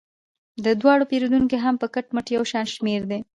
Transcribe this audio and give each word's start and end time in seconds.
د 0.65 0.67
دواړو 0.81 1.09
پیرودونکي 1.11 1.57
هم 1.61 1.75
په 1.81 1.87
کټ 1.93 2.07
مټ 2.15 2.27
یو 2.35 2.43
شان 2.51 2.65
شمیر 2.75 3.01
دي. 3.11 3.19